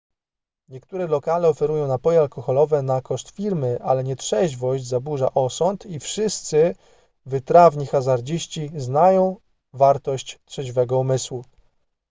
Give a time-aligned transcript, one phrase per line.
[0.69, 6.75] niektóre lokale oferują napoje alkoholowe na koszt firmy ale nietrzeźwość zaburza osąd i wszyscy
[7.25, 9.37] wytrawni hazardziści znają
[9.73, 11.43] wartość trzeźwego umysłu